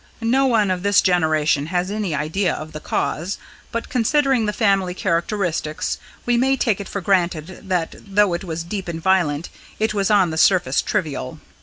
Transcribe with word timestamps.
No 0.19 0.47
one 0.47 0.71
of 0.71 0.81
this 0.81 0.99
generation 0.99 1.67
has 1.67 1.91
any 1.91 2.15
idea 2.15 2.55
of 2.55 2.71
the 2.71 2.79
cause; 2.79 3.37
but, 3.71 3.87
considering 3.87 4.47
the 4.47 4.51
family 4.51 4.95
characteristics, 4.95 5.99
we 6.25 6.37
may 6.37 6.57
take 6.57 6.79
it 6.81 6.89
for 6.89 7.01
granted 7.01 7.69
that 7.69 7.93
though 8.07 8.33
it 8.33 8.43
was 8.43 8.63
deep 8.63 8.87
and 8.87 8.99
violent, 8.99 9.49
it 9.77 9.93
was 9.93 10.09
on 10.09 10.31
the 10.31 10.37
surface 10.39 10.81
trivial. 10.81 11.39